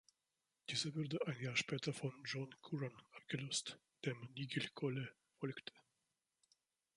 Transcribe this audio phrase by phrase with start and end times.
[0.67, 5.73] Dieser wurde ein Jahr später von John Curran abgelöst, dem Nigel Cole folgte.